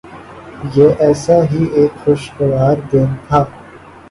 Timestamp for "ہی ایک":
1.51-1.91